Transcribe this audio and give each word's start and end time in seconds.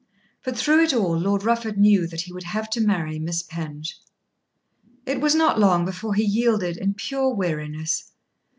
But 0.43 0.57
through 0.57 0.83
it 0.83 0.95
all 0.95 1.15
Lord 1.15 1.43
Rufford 1.43 1.77
knew 1.77 2.07
that 2.07 2.21
he 2.21 2.33
would 2.33 2.41
have 2.45 2.71
to 2.71 2.81
marry 2.81 3.19
Miss 3.19 3.43
Penge. 3.43 3.99
It 5.05 5.21
was 5.21 5.35
not 5.35 5.59
long 5.59 5.85
before 5.85 6.15
he 6.15 6.23
yielded 6.25 6.75
in 6.75 6.95
pure 6.95 7.31
weariness. 7.31 8.09